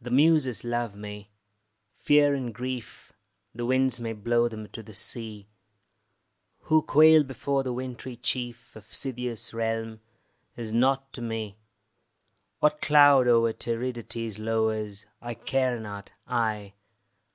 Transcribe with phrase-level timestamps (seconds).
[0.00, 1.30] The Muses love me:
[1.98, 3.12] fear and grief,
[3.54, 5.48] The winds may blow them to the sea;
[6.60, 10.00] Who quail before the wintry chief Of Scythia's realm,
[10.56, 11.58] is nought to me.
[12.60, 16.72] What cloud o'er Tiridates lowers, I care not, I.